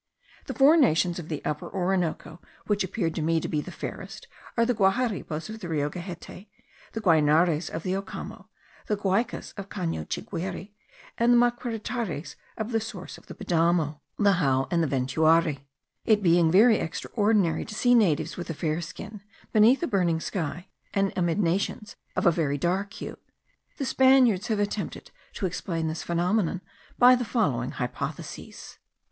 The 0.47 0.55
four 0.55 0.77
nations 0.77 1.19
of 1.19 1.29
the 1.29 1.45
Upper 1.45 1.69
Orinoco, 1.71 2.41
which 2.65 2.83
appeared 2.83 3.13
to 3.13 3.21
me 3.21 3.39
to 3.39 3.47
be 3.47 3.61
the 3.61 3.71
fairest, 3.71 4.27
are 4.57 4.65
the 4.65 4.73
Guaharibos 4.73 5.47
of 5.47 5.59
the 5.59 5.69
Rio 5.69 5.91
Gehette, 5.91 6.47
the 6.93 6.99
Guainares 7.01 7.69
of 7.69 7.83
the 7.83 7.93
Ocamo, 7.93 8.47
the 8.87 8.97
Guaicas 8.97 9.53
of 9.57 9.69
Cano 9.69 10.03
Chiguire, 10.05 10.71
and 11.19 11.31
the 11.31 11.37
Maquiritares 11.37 12.33
of 12.57 12.71
the 12.71 12.81
sources 12.81 13.19
of 13.19 13.27
the 13.27 13.35
Padamo, 13.35 13.99
the 14.17 14.33
Jao, 14.39 14.67
and 14.71 14.83
the 14.83 14.87
Ventuari. 14.87 15.59
It 16.03 16.23
being 16.23 16.49
very 16.49 16.77
extraordinary 16.77 17.63
to 17.63 17.75
see 17.75 17.93
natives 17.93 18.37
with 18.37 18.49
a 18.49 18.55
fair 18.55 18.81
skin 18.81 19.21
beneath 19.53 19.83
a 19.83 19.87
burning 19.87 20.19
sky, 20.19 20.67
and 20.95 21.13
amid 21.15 21.37
nations 21.37 21.95
of 22.15 22.25
a 22.25 22.31
very 22.31 22.57
dark 22.57 22.91
hue, 22.93 23.19
the 23.77 23.85
Spaniards 23.85 24.47
have 24.47 24.57
attempted 24.59 25.11
to 25.35 25.45
explain 25.45 25.87
this 25.87 26.01
phenomenon 26.01 26.61
by 26.97 27.13
the 27.13 27.23
following 27.23 27.69
hypotheses. 27.73 28.79